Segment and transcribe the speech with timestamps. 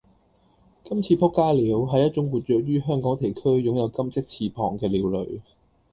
[0.83, 5.41] 「金翅仆街鳥」係一種活躍於香港地區擁有金色翅膀嘅鳥類